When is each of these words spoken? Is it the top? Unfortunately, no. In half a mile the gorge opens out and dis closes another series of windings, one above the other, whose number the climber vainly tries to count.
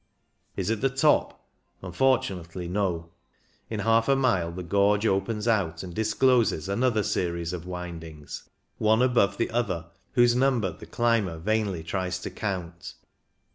Is 0.55 0.71
it 0.71 0.81
the 0.81 0.89
top? 0.89 1.45
Unfortunately, 1.83 2.67
no. 2.67 3.11
In 3.69 3.81
half 3.81 4.09
a 4.09 4.15
mile 4.15 4.51
the 4.51 4.63
gorge 4.63 5.05
opens 5.05 5.47
out 5.47 5.83
and 5.83 5.93
dis 5.93 6.15
closes 6.15 6.67
another 6.67 7.03
series 7.03 7.53
of 7.53 7.67
windings, 7.67 8.49
one 8.79 9.03
above 9.03 9.37
the 9.37 9.51
other, 9.51 9.91
whose 10.13 10.35
number 10.35 10.71
the 10.71 10.87
climber 10.87 11.37
vainly 11.37 11.83
tries 11.83 12.17
to 12.21 12.31
count. 12.31 12.95